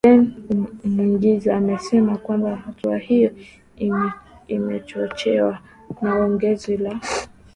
Bain 0.03 0.31
Omugisa 0.85 1.51
amesema 1.57 2.17
kwamba 2.17 2.55
hatua 2.55 2.97
hiyo 2.97 3.31
imechochewa 4.47 5.59
na 6.01 6.15
ongezeko 6.25 6.83
la 6.83 6.99